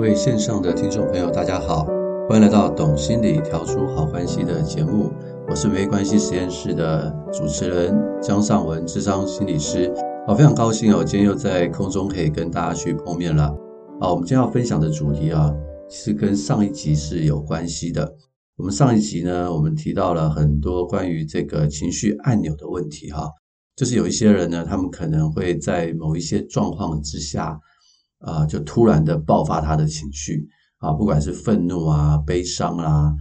[0.00, 1.84] 各位线上的听众朋友，大家好，
[2.26, 5.12] 欢迎来到《懂心理调出好关系》的节目。
[5.46, 9.92] 我是没关系实验室的主持人江尚文，智商心理师。
[10.26, 13.54] 好，非常高兴哦，今天又在空中可以跟大家去碰面了。
[14.00, 15.52] 好，我们今天要分享的主题啊，
[15.90, 18.10] 是跟上一集是有关系的。
[18.56, 23.28] 我们上一集呢，我们提到了很多关于这个情绪按钮的问题哈，
[23.76, 27.60] 就是有一些人呢，他们可能会在某一些状况之下。
[28.20, 33.14] 啊，就突然的爆发他的情绪啊，不管是愤怒啊、悲伤啊，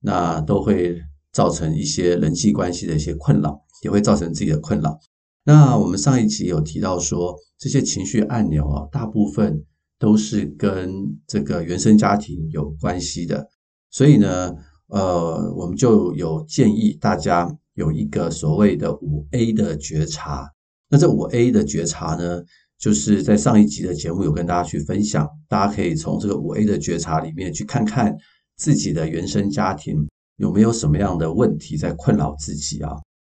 [0.00, 1.00] 那都会
[1.32, 4.98] 造成一些人际关系的一些困扰，也会造成自己的困扰。
[5.44, 9.64] 那我们上一集有提到说，这些情绪按钮啊，大部分
[9.98, 10.92] 都是跟
[11.26, 13.48] 这个原生家庭有关系的，
[13.90, 14.52] 所以呢，
[14.88, 20.50] 呃，我们就有建议大家有一个所谓的五 A 的觉察。
[20.88, 22.42] 那这五 A 的觉察呢，
[22.78, 28.14] 就是在上一集的节目有跟大家去分享，大家可以从这个五 A 的觉察里面去看看
[28.56, 30.06] 自己的原生家庭
[30.36, 32.92] 有没有什么样的问题在困扰自己啊。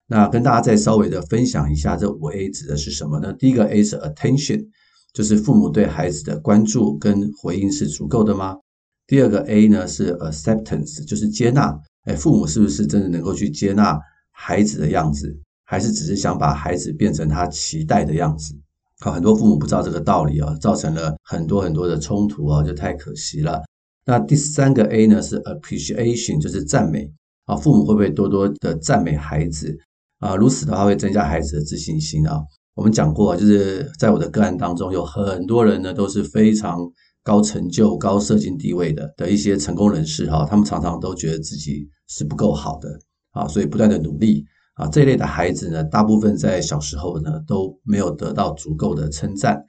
[0.09, 3.33] 那跟大家再稍微的分享一下，这五 A 指的是什么呢？
[3.33, 4.67] 第一个 A 是 Attention，
[5.13, 8.57] 就是父母对孩子的关注跟回应是足够的吗？
[9.07, 13.99] 第二个 A 呢是 Acceptance，就是接纳，哎，父母是不是真的能够去接纳
[14.33, 18.55] 孩子的样子，还是只是想把孩子变成他期待的样子？
[19.01, 23.63] 好，很多父母不知道这个道理啊，造成了很多很多的冲突啊，就太可惜了。
[24.05, 27.09] 那第三个 A 呢是 appreciation，就是赞美
[27.45, 29.77] 啊，父母会不会多多的赞美孩子
[30.19, 30.35] 啊？
[30.35, 32.43] 如此的话会增加孩子的自信心啊。
[32.75, 36.81] 我们讲过，就是在我的个案当中，有很多人呢都是非常
[37.23, 42.99] 高成就、高社经地位的的一些成功人士哈，他们常常都觉得自己是不够好的
[43.31, 44.45] 啊，所以不断的努力。
[44.79, 49.61] 啊，这类的孩子呢，大部分在小时候呢都没有得到足够的称赞。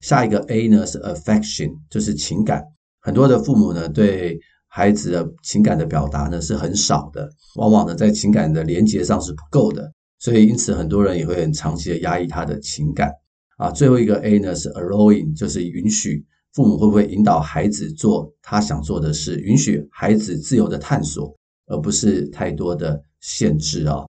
[0.00, 2.64] 下一个 A 呢是 affection，就是情感。
[3.02, 13.12] 很多的父母呢对孩子的情感的表达呢是很少的，往往呢在情感的连接上是不够的，所以因此很多人也会很长期的压抑他的情感。
[13.58, 16.24] 啊，最后一个 A 呢是 allowing，就是允许。
[16.54, 21.36] 父母会不会引导孩子做他想做的事，允许孩子自由的探索，
[21.66, 24.06] 而不是太多的限制啊。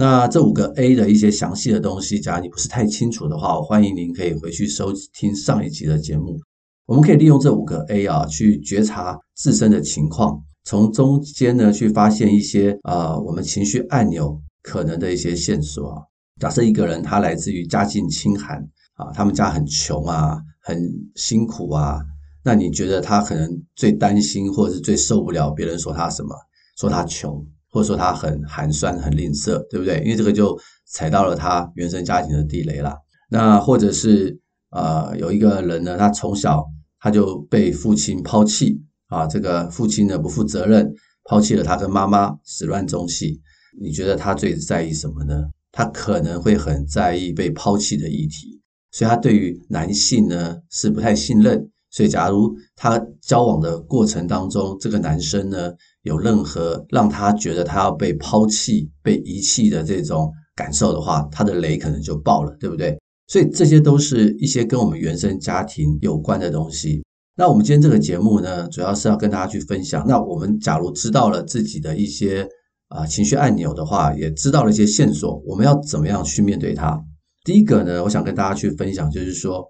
[0.00, 6.38] 那这五个 A 的一些详细的东西，假如你不是太清楚的话，我欢迎您可以回去收听上一集的节目。
[6.86, 16.00] 我们可以利用这五个 A 啊，去觉察自身的情况，从中间呢去发现一些啊、我们情绪按钮可能的一些线索。
[16.40, 18.56] 假设一个人他来自于家境清寒
[18.94, 20.80] 啊，他们家很穷啊，很
[21.16, 21.98] 辛苦啊，
[22.44, 26.36] 那你觉得他可能最担心或者是最受不了别人说他什么？
[26.76, 27.44] 说他穷。
[27.70, 29.98] 或者说他很寒酸、很吝啬，对不对？
[30.04, 32.96] 因为这个就踩到了他原生家庭的地雷了。
[33.30, 34.40] 那或者是
[34.70, 36.64] 呃，有一个人呢，他从小
[37.00, 40.92] 他就被父亲抛弃啊，这个父亲呢不负责任，
[41.24, 43.40] 抛弃了他跟妈妈，始乱终弃。
[43.80, 45.44] 你觉得他最在意什么呢？
[45.70, 51.70] 他可能会很在意被抛弃的议题，所以他对于男性呢是不太信任。
[51.90, 55.72] 所以，假如他交往的过程当中，这个男生呢，
[56.08, 62.98] 有任何让他觉得他要被抛弃、被遗弃的这种感受的话，他的雷可能就爆了，对不对？
[63.26, 67.04] 所以，这些都是一些跟我们原生家庭有关的东西。
[67.36, 70.04] 那我们今天这个节目呢，主要是要跟大家去分享。
[70.08, 72.48] 那我们假如知道了自己的一些
[72.88, 76.98] 啊情绪按钮的话，也知道了一些线索，我们要怎么样去面对它？
[77.44, 79.64] 第一个呢，我想跟大家去分享，就是说。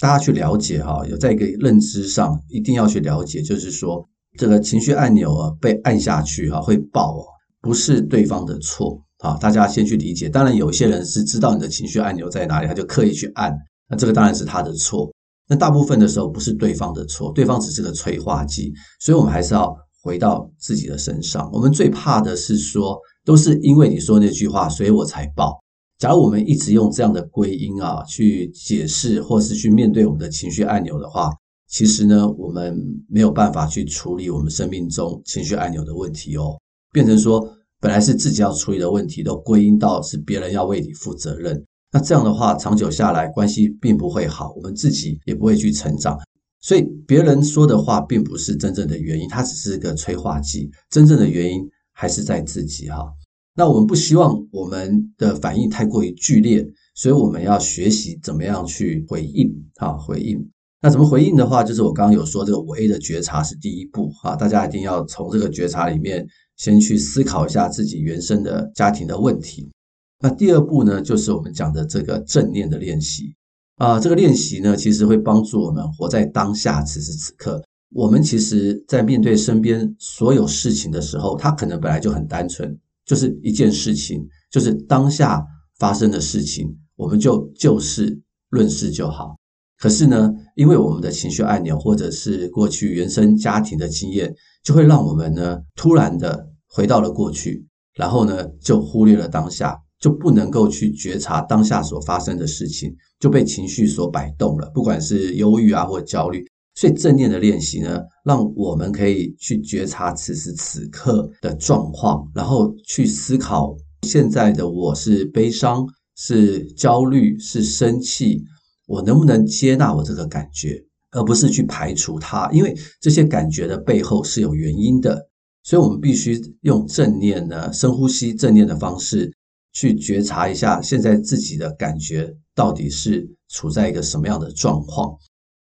[0.00, 7.24] 大家去了解哈，有在一个认知上一定要去了解，就是说这个情绪按钮啊被按下去哈会爆哦，
[7.60, 10.28] 不是对方的错啊，大家先去理解。
[10.28, 13.56] 当然有些人是知道你的情绪按钮在哪里，他就刻意去按，
[13.88, 15.12] 那这个当然是他的错。
[15.48, 21.50] 那大部分的时候不是对方的错，对方只是个催化剂，所以我们还是要回到自己的身上。
[21.52, 25.60] 我们最怕的是说，都是因为你说那句话，所以我才爆。
[25.98, 31.30] 假如我们一直用这样的归因啊去解释，或是去面对我们的情绪按钮的话，
[31.72, 32.78] 其实呢，我们
[33.08, 36.60] 没有办法去处理我们生命中情绪按钮的问题哦。
[36.92, 41.64] 变成说，本来是自己要处理的问题，都归因到是别人要为你负责任。
[41.90, 46.18] 那这样的话，长久下来，关系并不会好，我们自己也不会去成长。
[46.60, 50.70] 所以，别人说的话并不是真正的原因，它只是个催化剂。
[50.90, 53.10] 真正的原因还是在自己哈。
[53.56, 60.50] 那我们不希望我们的反应太过于剧烈，所以我们要学习怎么样去回应啊，回应。
[60.82, 66.26] 那怎么回应的话，就是我刚刚有说这个五 A 的觉察是第一步啊，大家一定要从这个觉察里面
[66.56, 69.70] 先去思考一下自己原生的家庭的问题。
[70.18, 73.34] 那第二步呢，就是我们讲的这个正念的练习
[73.76, 77.62] 啊，这个练习呢，其实会帮助我们活在当下，此时此刻，
[77.94, 85.44] 我们其实，在面对身边所有事情的时候，它可能本来就很单纯，就是一件事情，就是当下
[85.78, 88.20] 发生的事情，我们就就事
[88.50, 89.36] 论事就好。
[89.82, 94.32] 可是呢，因为我们的情绪按钮，或者是过去原生家庭的经验，
[94.62, 106.46] 就会让我们呢突然的回到了过去，然后呢就忽略了当下，就不能够去觉察当下所发生的事情，就被情绪所摆动了，不管是忧郁啊或焦虑。
[106.76, 113.76] 所以正念的练习呢，让我们可以去觉察此时此刻的状况，然后去思考
[114.06, 115.84] 现在的我是悲伤、
[116.16, 118.44] 是焦虑、是生气，
[118.92, 120.78] 我能不能接纳我这个感觉，
[121.12, 125.28] 而不是去排除它，因为这些感觉的背后是有原因的。
[125.62, 129.32] 所以我们必须用正念呢，深呼吸正念的方式
[129.72, 135.16] 去觉察一下现在自己的感觉到底是处在一个什么样的状况。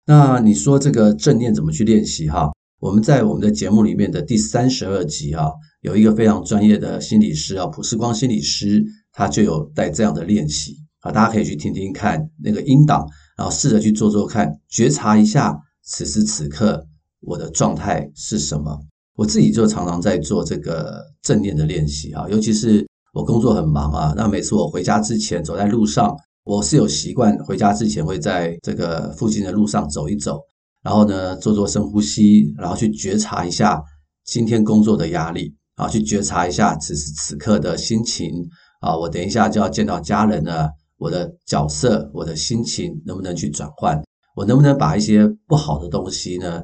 [0.08, 2.50] 那你说这个正念怎么去练习哈？
[2.80, 13.08] 我们在我们的节目里面的第三十二集啊，有一个非常专业的心理师啊，普世光心理师，他就有带这样的练习啊，大家可以去听听看那个音档，
[13.38, 16.86] 然后试着去做做看，觉察一下此时此刻
[17.22, 18.80] 我的状态是什么。
[19.16, 26.16] 我自己就常常在做这个正念的练习啊，尤其是我工作很忙啊，那每次我回家之前走在路上。
[26.46, 30.40] 我是有习惯回家之前会在这个附近的路上走一走，
[30.82, 33.80] 然后呢，做做深呼吸，然后去觉察一下
[34.26, 38.32] 今天工作的压力啊，去觉察一下此时此刻的心情
[38.80, 44.00] 啊，我等一下就要见到家人了，我的角色、我的心情能不能去转换？
[44.36, 46.62] 我能不能把一些不好的东西呢，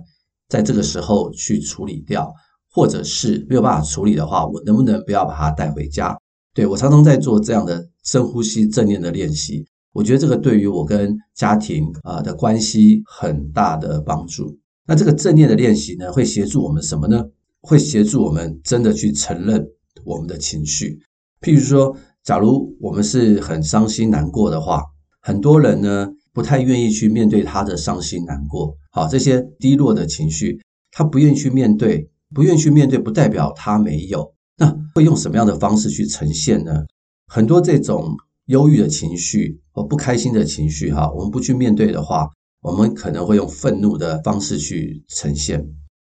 [0.48, 2.32] 在这个时候去处理掉？
[2.70, 6.16] 或者是没有办法处理的话，我能不能不要把它带回家？
[6.54, 9.66] 对，我常常在做这样的深呼吸正念的练习。
[9.94, 14.60] 我觉得这个对于我跟家庭啊的关系很大的帮助。
[14.86, 17.24] 那这个正念的练习呢，会协助我们什么呢？
[17.62, 19.66] 会协助我们真的去承认
[20.04, 21.00] 我们的情绪。
[21.42, 21.96] 譬如说，
[22.26, 24.84] 假如我们是很伤心难过的话，
[25.22, 28.76] 很多人呢不太愿意去面对他的伤心难过。
[28.92, 30.60] 好，这些低落的情绪，
[30.92, 34.34] 他不愿意去面对，不愿意去面对，不代表他没有。
[34.58, 36.84] 那会用什么样的方式去呈现呢？
[37.28, 38.18] 很多这种。
[38.48, 42.30] 忧郁的情绪或不开心的情绪，哈，我们不去面对的话，
[42.62, 45.68] 我们可能会用愤怒的方式去呈现，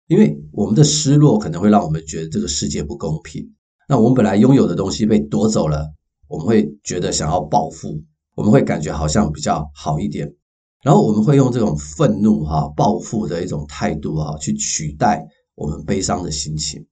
[0.07, 3.53] 因为我们的失落可能会让我们觉得这个世界不公平。
[3.87, 5.93] 那我们本来拥有的东西被夺走了，
[6.27, 8.01] 我们会觉得想要报复，
[8.35, 10.33] 我们会感觉好像比较好一点，
[10.83, 15.25] 然后我们会用这种愤怒、哈报复的一种态度，哈，去取代
[15.55, 16.85] 我们悲伤的心情。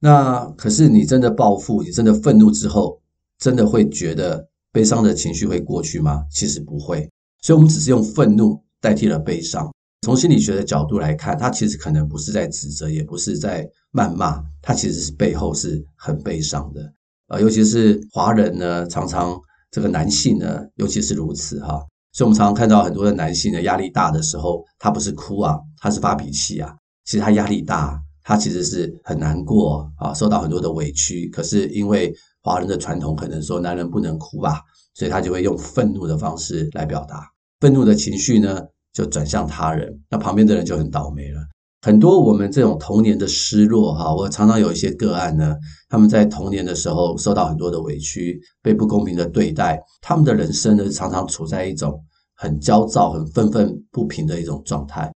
[0.00, 3.00] 那可是你真的报复，你真的愤怒之后，
[3.38, 4.48] 真的会觉得。
[4.70, 6.22] 悲伤的情绪会过去吗？
[6.30, 7.08] 其实不会，
[7.40, 9.72] 所以我们只是用愤怒代替了悲伤。
[10.02, 16.92] 从心理学的角度来看，它其实可能不是在指责，也不是在谩骂，它其实是背后是很悲伤的。
[17.28, 19.38] 啊，尤其是华人呢，常常
[19.70, 21.78] 这个男性呢，尤其是如此哈。
[22.12, 26.74] 所以我们常常看到很多的男性呢，压力大的时候，他不是哭啊，他是发脾气啊。
[27.04, 31.28] 其实他压力大，他其实是很难过啊，受到很多的委屈。
[31.28, 34.62] 可是因为华人的传统可能说男人不能哭吧，
[34.94, 37.22] 所以他就会用愤怒的方式来表达。
[37.60, 38.62] 愤怒的情绪呢，
[38.92, 41.40] 就转向他人，那旁边的人就很倒霉了。
[41.80, 45.54] 很多我们这种童年的失落哈，我常常有一些个案呢，
[45.88, 52.02] 他们在童年的时候受到很多的委屈，被不公平的对待，他们的人生呢，常常处在一种
[52.34, 55.12] 很焦躁、很愤愤不平的一种状态。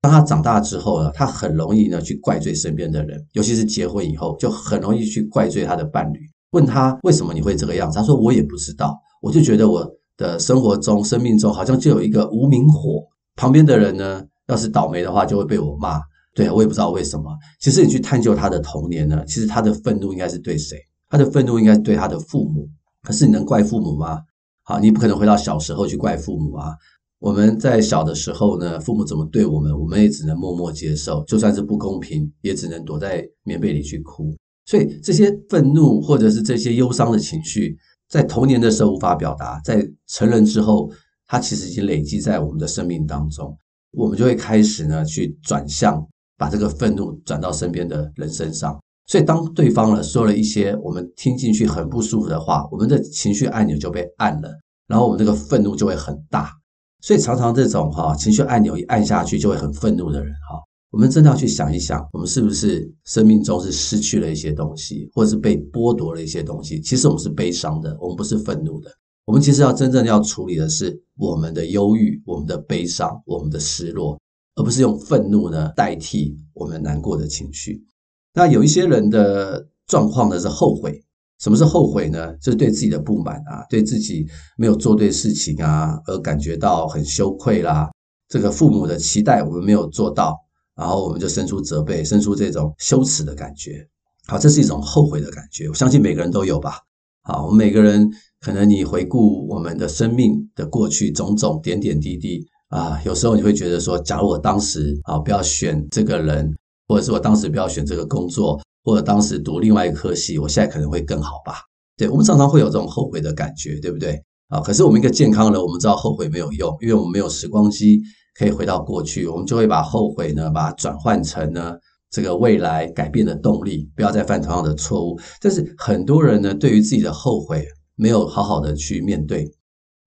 [0.00, 6.20] 当他长大之后呢，他很容易呢去怪罪身边的人，尤其是结婚以后，就很容易去怪罪他的伴侣。
[6.52, 7.98] 问他为什么你会这个样子？
[7.98, 9.86] 他说我也不知道，我就觉得我
[10.16, 13.02] 的生活中、生命中好像就有一个无名火，
[13.36, 16.00] 旁边的人呢，要是倒霉的话，就会被我骂。
[16.34, 17.36] 对，我也不知道为什么。
[17.60, 20.78] 其实你去探究他的童年呢，其实他的愤怒应该是对谁？
[21.08, 22.68] 他的愤怒应该是对他的父母。
[23.02, 24.20] 可是你能怪父母吗？
[24.64, 26.74] 好，你不可能回到小时候去怪父母啊。
[27.18, 34.36] 我们在小的时候呢，父母怎么对我们，我们也只能默默接受，就算是不公平，也只能躲在棉被里去哭。
[34.66, 37.76] 所以这些愤怒或者是这些忧伤的情绪，
[38.08, 40.88] 在童年的时候无法表达，在成人之后，
[41.26, 43.56] 它其实已经累积在我们的生命当中，
[43.92, 48.78] 我们就会开始呢去转向，把这个愤怒转到身边的人身上。
[49.06, 54.50] 所以当对方呢说了一些我们听进去很不舒服的话，我们的情绪按钮就被按了，
[54.86, 56.52] 然后我们这个愤怒就会很大。
[57.00, 60.60] 所以常常这种哈情绪按钮一按下去就会很愤怒的人哈。
[60.90, 66.80] 我们真的要去想一想，我们是不是生命中是失去了一些东西，或者是被剥夺了一些东西？
[66.80, 68.90] 其实我们是悲伤的，我们不是愤怒的。
[69.28, 74.18] 我们其实要真正要处理的是我们的忧郁、我们的悲伤、我们的失落，
[74.54, 77.84] 而不是用愤怒呢代替我们难过的情绪。
[78.32, 81.04] 那有一些人的状况呢是后悔。
[81.40, 82.34] 什么是后悔呢？
[82.38, 87.90] 就是对自己的不满啊，对自己没有做对事情啊，而感觉到很羞愧啦。
[88.28, 90.36] 这个父母的期待我们没有做到，
[90.74, 93.86] 然后我们就生出责备，生出这种羞耻的感觉。
[94.26, 95.68] 好，这是一种后悔的感觉。
[95.68, 96.78] 我相信每个人都有吧。
[97.22, 106.54] 好，我们每个人可能你回顾我们的生命的过去种种点点滴滴啊，有时候你会觉得说，假如我当时啊不要选这个人，
[106.86, 108.60] 或者是我当时不要选这个工作。
[108.84, 111.56] 或者当时读另外一个科系，我现在可能会更好吧？
[111.98, 114.18] 对，我们常常会有这种后悔的感觉，对不对？
[114.48, 118.00] 啊，可是我们一个健康人，我们知道后悔没有用，因为我们没有时光机
[118.38, 121.74] 可以回到过去，我们就会把后悔呢，把它转换成呢
[122.10, 125.20] 这个未来改变的动力，不要再犯同样的错误。
[125.42, 127.66] 但是很多人呢，对于自己的后悔
[127.98, 129.50] 没有好好的去面对，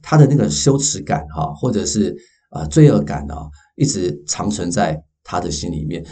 [0.01, 2.15] 他的那个羞耻感哈，或者是
[2.49, 6.03] 啊罪恶感啊，一直长存在他的心里面。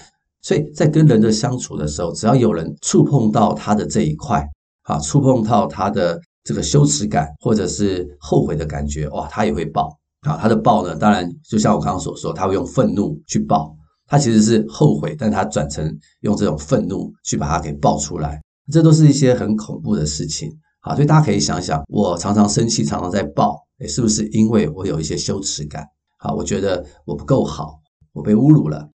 [0.41, 4.45] 所以在跟人的相处的时候，只要有人触碰到他的这一块，
[4.83, 10.38] 啊，触碰到他的这个羞耻感或者是后悔的感觉，哇，他也会爆啊。
[10.38, 13.75] 他的爆呢，当然就像我刚刚所说，他会用愤怒去爆，
[14.07, 20.50] 他其实是后悔，但他转成用这种愤怒去把它给爆出来，这都是一些很恐怖的事情。
[20.81, 23.55] 好，所以大家可以想想，我常常生气，常常在爆，
[23.88, 25.86] 是不是因为我有一些羞耻感？
[26.17, 27.79] 好，我觉得我不够好，
[28.13, 28.89] 我被侮辱了。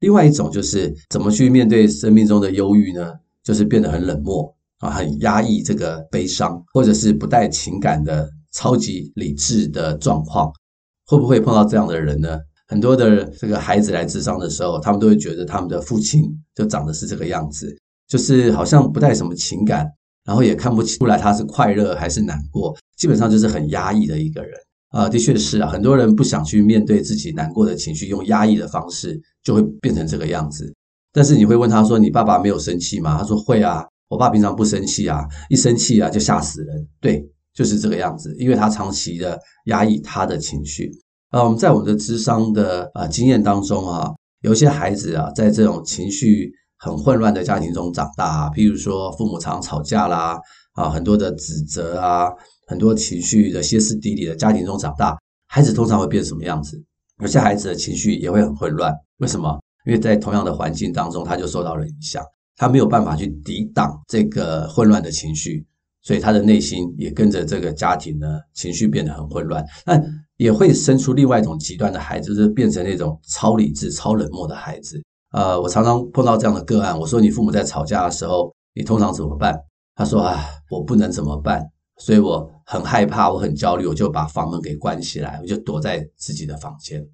[0.00, 3.12] 另外一种就是怎么去面对生命中的忧郁呢？
[3.42, 10.52] 就是变得很冷漠啊，很压抑这个悲伤，或者是不带情感的超级理智的状况，
[11.06, 12.38] 会不会碰到这样的人呢？
[12.68, 16.22] 很多的这个孩子来智商的时候，他们都会觉得他们的父亲
[16.54, 17.74] 就长得是这个样子，
[18.06, 19.90] 就是好像不带什么情感，
[20.30, 24.52] 然后也看不出来他是快乐还是难过，基本上就是很压抑的一个人。
[24.90, 30.72] 啊，的确是啊，很多人不想去面对自己难过的情绪，用压抑的方式就会变成这个样子。
[31.12, 40.92] 但是你会问他说：“你爸爸没有生气吗？”他说：“会啊，我爸平常不生气啊，一生气啊就吓死人。”对，就是这个样子，因为他长期的压抑他的情绪。
[41.30, 44.08] 啊，我们在我们的智商的啊经验当中啊，
[44.42, 50.36] 有些孩子啊，在这种情绪很混乱的家庭中长大啊，譬如说父母常吵架啦，
[50.72, 52.28] 啊，很多的指责啊。
[52.66, 55.18] 很多情绪的歇斯底里的家庭中长大，
[55.48, 56.80] 孩子通常会变什么样子？
[57.20, 58.94] 有些孩子的情绪也会很混乱。
[59.16, 59.58] 为什么？
[59.86, 62.22] 因为在同样的环境当中，他就受到了影响，
[62.54, 65.66] 他没有办法去抵挡这个混乱的情绪，
[66.00, 69.66] 所以他的内心也跟着这个家庭呢，情绪变得很混乱。
[69.84, 70.00] 那
[70.36, 75.02] 也会生出另外一种极端的孩子，就是变成那种超理智、超冷漠的孩子。
[75.32, 79.58] 呃，我常常碰到这样的个案，我说你父母在吵架的时候，你通常怎么办？
[79.94, 81.64] 他说啊，我不能怎么办。
[81.98, 87.06] 所以我很害怕，我很焦虑，我就把房门给关起来，我就躲在自己的房间。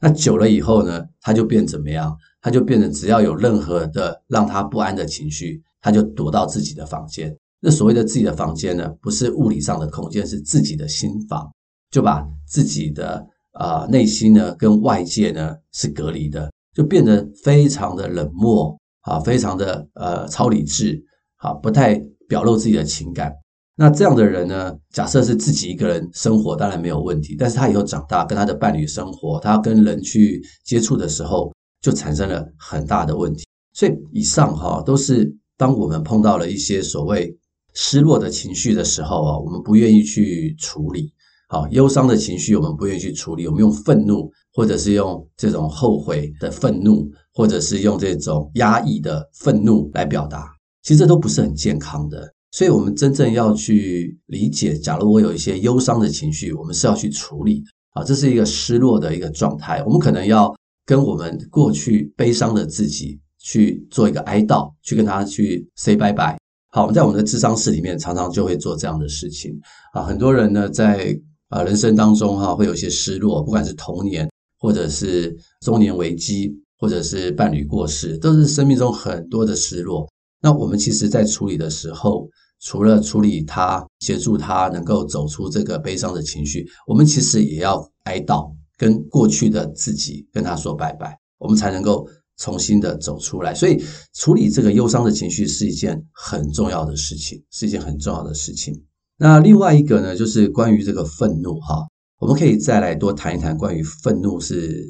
[0.00, 2.16] 那久了以后呢，他就变怎么样？
[2.40, 7.36] 他就变成只要有任何的让他不安的情绪，他就躲到自己的房间。
[7.60, 11.52] 那所谓的自己的房间呢，不是物理上的空间，是自己的心房，
[11.90, 13.22] 就把自己的
[13.52, 21.02] 啊、内心呢跟外界呢是隔离的，就变得非常的冷漠啊，非常的呃超理智
[21.36, 21.94] 啊，不太
[22.28, 23.32] 表露自己的情感。
[23.76, 27.34] 那这样的人呢，假设是自己一个人生活，当然没有问题。
[27.38, 31.50] 但是他以后长大，跟他的伴侣生活，他跟人去接触的时候，
[31.80, 33.46] 就产生了很大的问题。
[33.72, 37.34] 所以以上哈，都是当我们碰到了一些所谓
[37.72, 41.10] 失落的情绪的时候啊，我们不愿意去处理。
[41.48, 50.46] 好，忧伤的情绪我们不愿意去处理，我们用愤怒，或者是用这种后悔的愤怒，或者是用这种压抑的愤怒来表达，
[50.82, 52.30] 其实这都不是很健康的。
[52.52, 59.82] 所以，我们真正要去理解，假如我有一些忧伤的情绪，我们是要去处理的啊，这是一个失落的一个状态。
[59.86, 66.38] 我们可能要跟我们过去悲伤的自己去做一个哀悼，去跟他去 say 拜拜。
[66.70, 69.58] 好，我们在我们的智商室里面常常就会做这样的事情
[69.94, 70.02] 啊。
[70.02, 74.29] 很多人呢，在啊人生当中哈，会有一些失落，不管是童年，
[74.60, 80.06] 或者是中年危机，或者是伴侣过世，都是生命中很多的失落。
[80.42, 82.28] 那我们其实，在处理的时候，
[82.60, 93.54] 除了处理他，协助他能够走出这个悲伤的情绪，我们其实也要哀悼，跟过去的自己跟他说拜拜，我们才能够重新的走出来。
[93.54, 93.82] 所以，
[94.14, 98.74] 处理这个忧伤的情绪是一件很重要的事情，是一件很重要的事情。
[99.18, 101.86] 那另外一个呢，就是关于这个愤怒哈，
[102.20, 104.86] 我们可以再来多谈一谈关于愤怒是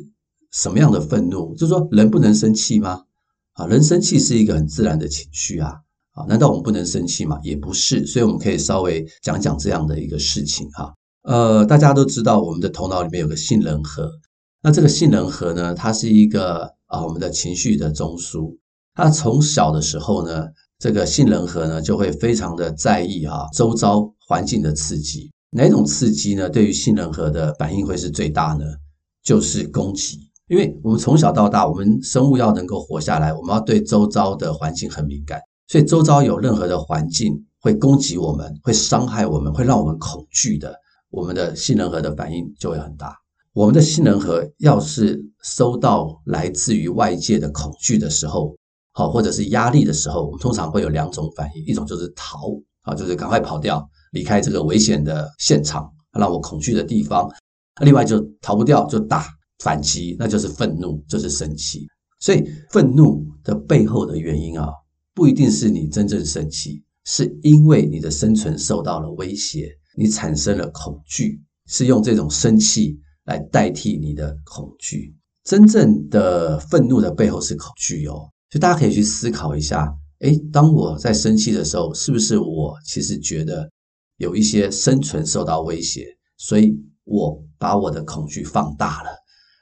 [0.53, 3.05] 什么样的愤怒，就是说人不能生气吗？
[3.53, 5.77] 啊，人生气是一个很自然的情绪啊，
[6.11, 7.39] 啊，难道我们不能生气吗？
[7.45, 10.93] 也不是，所以我们可以稍微讲讲这样的一个事情哈。
[11.23, 14.11] 呃，大家都知道我们的头脑里面有个杏仁核，
[14.61, 18.57] 那这个杏仁核呢，它是一个啊我们的情绪的中枢。
[18.93, 20.47] 它从小的时候呢，
[20.81, 25.31] 这个杏仁核呢就会非常的在意啊周遭环境的刺激。
[25.51, 26.49] 哪种刺激呢？
[26.49, 28.65] 对于杏仁核的反应会是最大呢？
[29.23, 30.19] 就是攻击。
[30.47, 40.75] 因为我们从小到大，我们生物要能够活下来，我们要对周遭的环境很敏感，所以周遭有任何的环境会攻击我们、会伤害我们、会让我们恐惧的，
[41.11, 43.17] 我们的杏仁核的反应就会很大。
[43.53, 48.57] 我们的杏仁核要是收到来自于外界的恐惧的时候，
[48.93, 52.51] 好，或者是压力的时候，我们通常会有两种反应，一种就是逃，
[52.83, 53.89] 啊，就是赶快跑掉。
[54.11, 57.31] 离开这个危险的现场，让我恐惧的地方。
[57.83, 59.27] 另外就逃不掉，就打
[59.61, 61.87] 反击，那就是愤怒，就是生气。
[62.19, 64.69] 所以愤怒的背后的原因啊，
[65.15, 75.15] 不一定是你真正生气，是因为你的生存受到了威胁，你产生了恐惧，是用这种生气来代替你的恐惧。
[75.45, 83.71] 真正的愤怒的背后是恐惧哦，所以大家可以去思考一下：诶，当我在生气的时候，是不是我其实觉得？
[84.21, 89.09] 有一些生存受到威胁，所以我把我的恐惧放大了，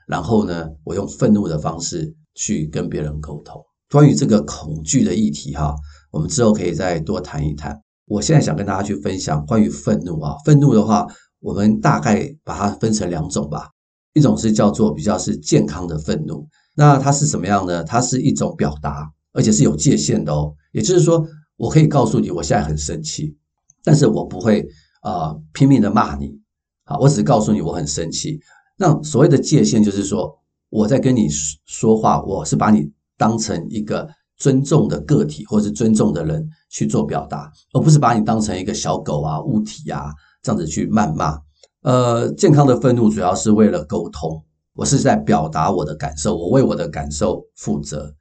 [0.09, 3.65] 然后呢，我用愤怒的方式去跟别人沟通。
[3.89, 5.73] 关于这个恐惧的议题，哈，
[6.11, 7.81] 我们之后可以再多谈一谈。
[8.07, 11.07] 我现在想跟大家去分享关于愤怒啊，愤怒的话，
[11.39, 13.71] 我们大概把它分成两种吧。
[14.13, 17.85] 一种是叫做比较是健康的愤怒，那它是什么样呢？
[17.85, 20.53] 它是一种表达，而且是有界限的哦。
[20.73, 21.25] 也就是说，
[21.57, 23.39] 我可以告诉你，我现在很生气。
[23.85, 24.67] 但是我不会
[25.01, 26.39] 啊、拼命的骂你，
[26.85, 28.39] 啊，我只是告诉你我很生气。
[28.77, 30.37] 那所谓的界限就是说，
[30.71, 31.29] 我在跟你
[31.67, 41.39] 说话，我是把你当成一个尊重的个体或是尊重的人去做表达，而不是把你当成一个小狗啊、物体啊这样子去谩骂。
[41.83, 44.43] 呃，健康的愤怒主要是为了沟通，
[44.75, 48.13] 我是在表达我的感受，我为我的感受负责。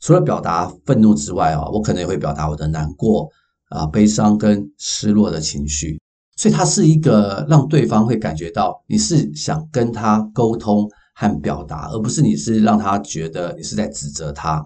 [0.00, 3.28] 除了表达愤怒之外啊，我可能也会表达我的难过。
[3.74, 6.00] 啊，悲伤跟失落的情绪，
[6.36, 14.64] 所以它是一个让对方会感觉到你是想跟他沟通和表达，而不是你是让他觉得你是在指责他。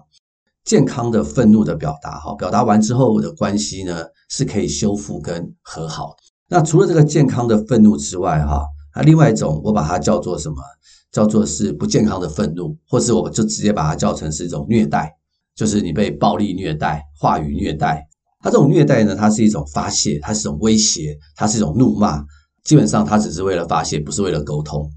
[0.65, 6.15] 健康的愤怒的表达，哈，表达完之后的关系呢是可以修复跟和好。
[6.47, 8.63] 那除了这个健康的愤怒之外，哈，
[8.95, 10.57] 那另外一种我把它叫做什么？
[11.11, 15.11] 叫做是不健康的愤怒，或是我就直接把它叫成是一种虐待，
[15.55, 18.07] 就是你被暴力虐待、话语虐待。
[18.41, 22.23] 他这种虐待呢，它是一种发泄，它是一种威胁，它是一种怒骂。
[22.63, 24.89] 基本上，他只是为了发泄，不是为了沟通，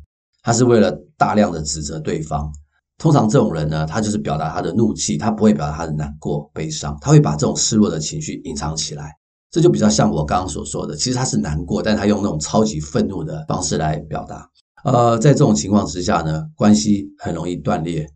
[0.42, 2.52] 他是为了大量的指责对方。
[2.98, 9.12] 通常这种人呢，他就是表达他的怒气，他不会表达他的难过、悲伤，他会把这种失落的情绪隐藏起来。
[9.50, 14.48] 这就比较像我刚刚所说的，其实他是难过，但他用那种超级愤怒的方式来表达。
[14.84, 18.06] 呃，在这种情况之下呢，关系很容易断裂，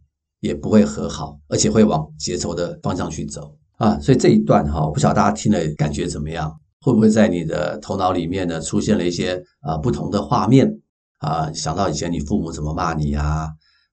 [0.41, 3.57] 也不会和好，而且会往结仇的方向去走。
[3.77, 6.53] 啊，所以这一段哈，我不晓得大家听了感觉怎么样？
[6.81, 10.71] 会不会在你的头脑里面呢出现了一些啊不同的画面
[11.19, 11.53] 啊？
[11.53, 13.49] 想到以前你父母怎么骂你啊，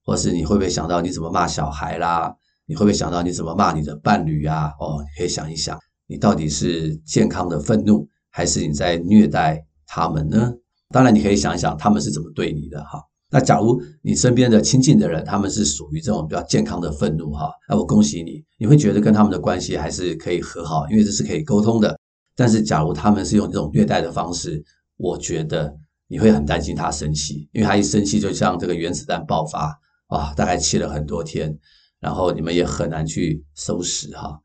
[0.06, 2.34] 或是你会不会想到你怎么骂小孩啦？
[2.66, 4.72] 你会不会想到你怎么骂你的伴侣啊？
[4.80, 10.54] 哦，你可以想一想，你到底是健康的愤怒，还是你在虐待他们呢？
[10.90, 13.02] 当然，你可以想一想他们是怎么对你的哈。
[13.34, 21.98] 那假如你身边的亲近的人，他们是属于这种比较健康的愤怒哈，那我恭喜你，你会觉得跟他们的关系还是可以和好，因为这是可以沟通的。
[22.36, 24.64] 但是假如他们是用这种虐待的方式，
[24.98, 25.76] 我觉得
[26.08, 29.76] 你会很担心他生气，因为他一生气就像这个原子弹爆发，
[30.10, 31.58] 哇，大概气了很多天，
[32.00, 34.40] 然后你们也很难去收拾哈。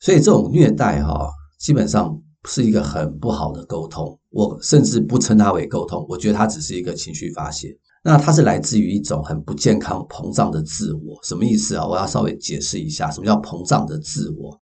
[0.00, 7.76] 所以这种虐待哈，基本上是一个很不好的沟通，我甚至不称它为沟通，我觉得它只是一个情绪发泄。
[8.02, 11.86] 那它是来自于一种很不健康、膨胀的自我，什么意思啊？
[11.86, 14.58] 我要稍微解释一下，什么叫膨胀的自我？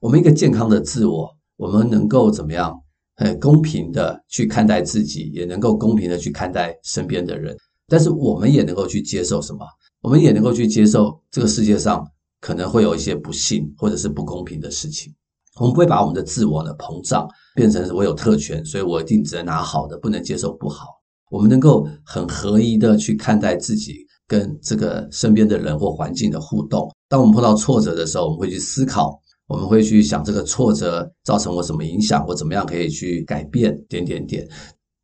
[0.00, 2.78] 我们一个健康的自我，我们能够怎么样？
[3.16, 7.56] 很公平的去看待自己，也能够公平的去看待身边的人。
[7.86, 9.64] 但是我们也能够去接受什么？
[10.02, 12.04] 我们也能够去接受这个世界上
[12.40, 15.14] 可能会有一些不幸或者是不公平的事情。
[15.60, 20.88] 我们不会把我们的自我呢膨胀，变成我有特权，所以我一定只能拿好的，不能接受不好。
[21.30, 23.96] 我们能够很合一的去看待自己
[24.28, 26.88] 跟这个身边的人或环境的互动。
[27.08, 34.48] 当我们碰到挫折的时候，我们会去思考，我们会去想这个挫折造成我什么影响，我怎么样可以去改变，点点点。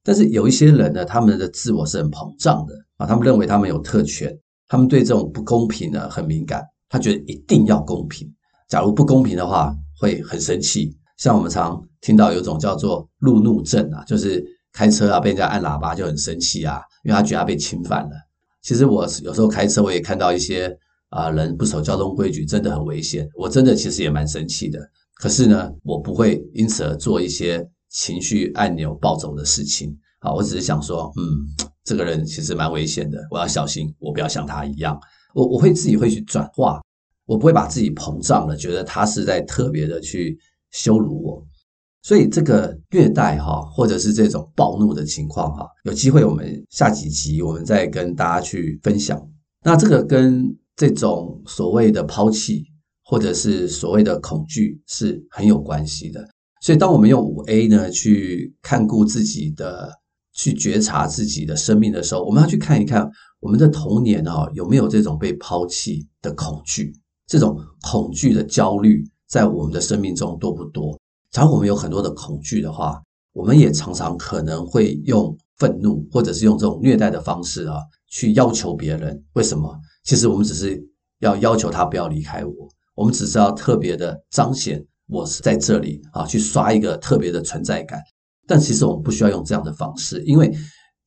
[0.05, 4.33] 但是有一些人呢，他们的自我是很膨胀的啊，他们认为他们有特权，
[4.69, 8.31] 他们对这种不公平呢很敏感，他觉得一定要公平，
[8.69, 10.97] 假如不公平的话会很生气。
[11.17, 14.45] 像我们常听到有一种叫做路怒症啊，就是。
[14.73, 18.11] 开车啊，被人家按喇叭就很生气啊，因为他觉得他被侵犯了。
[18.63, 20.77] 其实我有时候开车，我也看到一些
[21.09, 23.29] 啊人不守交通规矩，真的很危险。
[23.35, 24.79] 我真的其实也蛮生气的。
[25.15, 29.97] 可是呢，我不会因此而做一些情绪按钮暴走的事情。
[30.21, 31.25] 啊，我只是想说，嗯，
[31.83, 35.01] 这个人其实蛮危险的，我要小心，我不要像他一样。
[35.33, 36.83] 我我会自己会去转化，
[37.25, 40.39] 我不会把自己膨胀了，觉得他是在特别的去
[40.71, 41.47] 羞辱我。
[42.03, 49.21] 所以这个虐待哈，或者是这种暴怒的情况哈，有机会我们下几集我们再跟大家去分享。
[49.63, 52.65] 那这个跟这种所谓的抛弃，
[53.05, 56.27] 或者是所谓的恐惧是很有关系的。
[56.63, 59.91] 所以当我们用五 A 呢去看顾自己的，
[60.35, 63.11] 去觉察自己的生命的时候，我们要去看一看
[63.41, 66.93] 我们的童年哈有没有这种被抛弃的恐惧，
[67.27, 71.00] 这种恐惧的焦虑在我们的生命中多不多？
[71.31, 73.01] 假如我们有很多的恐惧的话，
[73.33, 77.77] 我们也常常可能会用愤怒，或者是用这种虐待的方式啊，
[78.09, 79.23] 去要求别人。
[79.35, 79.79] 为什么？
[80.03, 80.83] 其实我们只是
[81.21, 82.53] 要要求他不要离开我，
[82.97, 88.01] 我们只是要特别的彰显我是在这里啊，去刷一个特别的存在感。
[88.49, 90.53] 但其实我们不需要用这样的方式，因为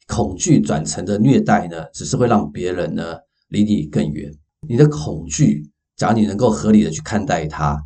[0.07, 3.17] 恐惧转成的虐待呢，只是会让别人呢
[3.49, 4.31] 离你更远。
[4.69, 7.77] 你的恐惧，假如你能够合理的去看待它。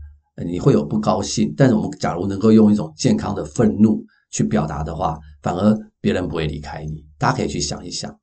[0.45, 7.03] 你会有不高兴，但是我们假如能够用一种健康的愤怒去表达的话，反而别人不会离开你。
[7.17, 8.15] 大家可以去想一想，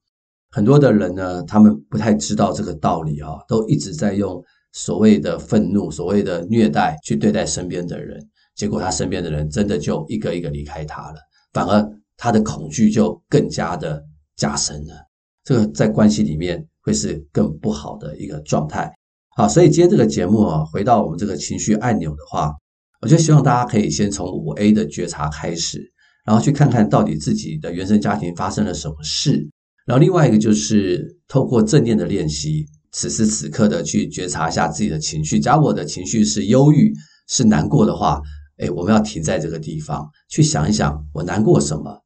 [0.51, 4.41] 很多的人呢，他们不太知道这个道理啊，都一直在用
[4.73, 8.25] 所谓的愤怒、所谓的虐待去对待身边的人，
[8.55, 11.17] 结果他身边的人真的就一个一个离开他了，
[11.53, 11.85] 反而
[12.17, 14.01] 他的恐惧就更加的
[14.37, 14.95] 加深了。
[15.43, 18.93] 这个在关系里面会是更不好的一个状态。
[19.37, 22.53] 好，所以今天这个节目啊，回到我们这个情绪按钮的话，
[23.01, 25.93] 我就希望大家可以先从五 A 的觉察开始，
[26.25, 29.51] 然后去看看到底自己的原生家庭发生了什么事。
[29.87, 35.41] 然后另外一个就是透过正念的练习，此时此刻的去觉察一下自己的情绪。
[35.41, 36.93] 假如我的情绪是忧郁、
[37.27, 38.23] 是难过的话，
[38.59, 42.01] 诶，我们要停在这个地方，去想一想我难过什么，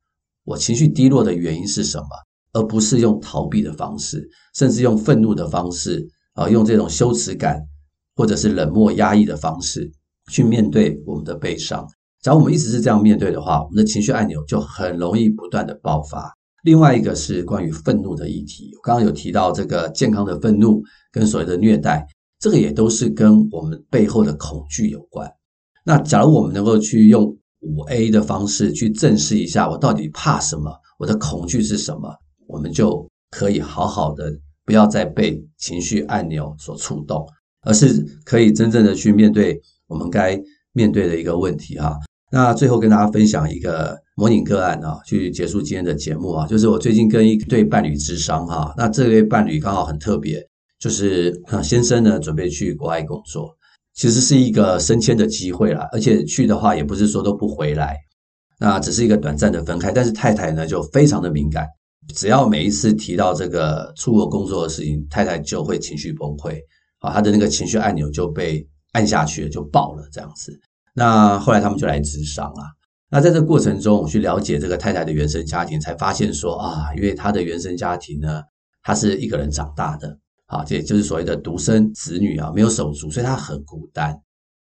[0.44, 2.08] 我情绪低落的原因是什么，
[2.54, 6.08] 而不是用逃避的方式，甚至用愤怒的方式。
[6.38, 7.60] 啊，用这种羞耻感
[8.14, 9.90] 或者是冷漠压抑的方式
[10.30, 11.84] 去面对我们的悲伤。
[12.22, 16.32] 假如我们一直是这样面对的话，我们的情绪按钮就很容易不断的爆发。
[16.62, 22.06] 另外一个是关于愤怒的议题，我刚刚有提到这个健康的愤怒跟所谓的虐待，
[22.38, 25.28] 这个也都是跟我们背后的恐惧有关。
[25.84, 27.24] 那假如我们能够去用
[27.60, 32.14] 五 A 的方式去正视一下，我到底怕什么，我的恐惧是什么，
[32.46, 34.32] 我们就可以好好的。
[34.68, 37.26] 不要再被情绪按钮所触动，
[37.62, 40.38] 而是可以真正的去面对我们该
[40.74, 41.96] 面对的一个问题哈。
[42.30, 50.38] 那最后跟大家分享一个模拟个案啊，去结束今天的节目啊，就是我最近跟一对伴侣咨商哈，那这对伴侣刚好很特别，
[50.78, 53.56] 就是先生呢准备去国外工作，
[53.94, 57.96] 其实是一个升迁的机会啦，而且去的话也不是说都不回来，
[58.60, 61.66] 那只是一个短暂的分开，但是太太呢就非常的敏感。
[62.14, 66.58] 只要每一次提到这个出国工作的事情，太太就会情绪崩溃，
[67.00, 70.58] 啊，她的那个情绪按钮就被按下去了，就爆了这样子。
[70.94, 72.64] 那后来他们就来咨商啊。
[73.10, 78.42] 那在这过程中，我去了解这个太太的原生家庭，才发现说啊，因为她的原生家庭呢，
[78.82, 84.14] 她是一个人长大的，啊，这也就是所谓的独生子女啊，没有手足，所以她很孤单，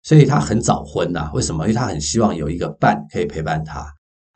[0.01, 1.31] 所以她很早婚呐。
[1.33, 1.63] 为什么？
[1.65, 3.85] 因为她很希望有一个伴可以陪伴她。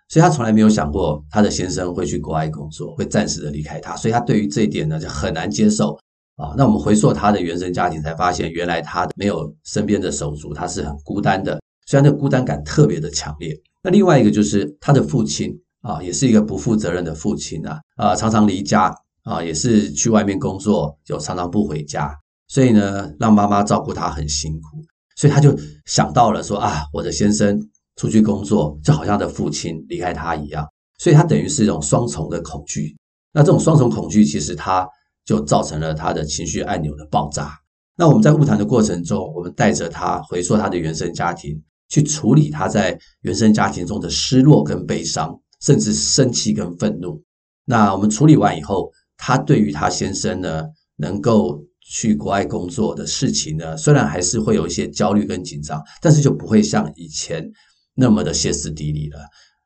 [0.09, 5.99] 所以他从来没有想过他的先生会去国外工作，会暂时的离开他，所以他对于这一点呢就很难接受
[6.37, 6.53] 啊。
[6.55, 13.53] 那我们回溯他的原生家庭，才发现原来他没有身边的手足，他是很孤单的，虽然那孤单感特别的强烈。
[13.83, 22.17] 那另外一个就是他的父亲啊，也是一个不负责任的父亲啊，啊，常常离家啊，也是去外面工作，就常常不回家，
[22.47, 24.81] 所以呢，让妈妈照顾他很辛苦，
[25.17, 25.53] 所以他就
[25.85, 27.59] 想到了说啊，我的先生。
[27.97, 30.65] 出去工作，就好像他的父亲离开他一样，
[30.99, 32.95] 所以他等于是一种双重的恐惧。
[33.33, 34.87] 那这种双重恐惧，其实他
[35.25, 37.51] 就造成了他的情绪按钮的爆炸。
[37.97, 47.21] 那我们在晤谈的过程中，我们带着他回溯他的原生家庭，去处理他在原生家庭中的失落跟悲伤，甚至生气跟愤怒。
[47.65, 50.63] 那我们处理完以后，他对于他先生呢，
[50.97, 57.51] 能够去国外工作的事情呢，虽然还是会有一些焦虑跟紧张，但是就不会像以前。
[57.99, 59.17] 那么的歇斯底里了，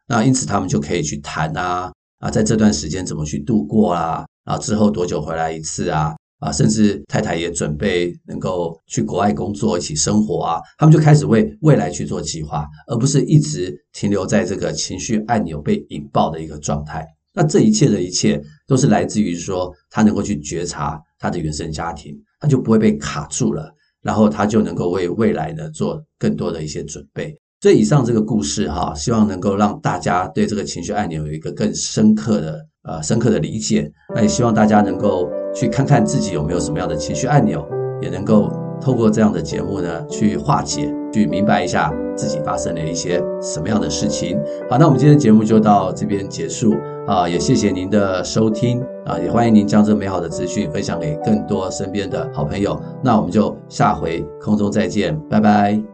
[0.07, 17.05] 那因此他们就可以去谈啊啊，在这段时间怎么去度过啊，然后之后多久回来一次啊啊，甚至太太也准备能够去国外工作，一起生活啊，他们就开始为未来去做计划，而不是一直停留在这个情绪按钮被引爆的一个状态。
[17.33, 23.69] 那这一切的一切都是来自于说他能够去觉察他的原生家庭，他就不会被卡住了，
[24.01, 27.37] 然后他就能够为未来呢做更多的一些准备。
[27.61, 33.91] 所以以上这个故事哈，希望能够让大家对这个情绪按钮有一个更深刻的呃深刻的理解。
[34.15, 37.63] 那也希望大家能够去看看自己有没有什么样的情绪按钮，
[38.01, 44.39] 也能够透过这样的节目呢去化解，去明白一下自己发生了一些什么样的事情。
[44.67, 46.73] 好，那我们今天节目就到这边结束
[47.05, 52.81] 啊，也谢谢您的收听啊，也欢迎您将这美好的资讯分享给更多身边的好朋友。
[53.03, 55.90] 那我们就下回空中再见，拜拜。